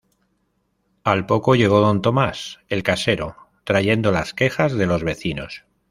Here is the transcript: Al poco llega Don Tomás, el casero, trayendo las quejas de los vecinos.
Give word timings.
Al 1.03 1.27
poco 1.27 1.53
llega 1.53 1.75
Don 1.75 2.01
Tomás, 2.01 2.59
el 2.69 2.81
casero, 2.81 3.35
trayendo 3.65 4.11
las 4.11 4.33
quejas 4.33 4.73
de 4.73 4.87
los 4.87 5.03
vecinos. 5.03 5.63